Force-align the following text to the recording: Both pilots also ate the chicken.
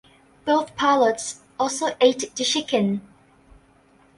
Both 0.45 0.75
pilots 0.75 1.41
also 1.59 1.95
ate 2.01 2.33
the 2.35 2.43
chicken. 2.43 3.07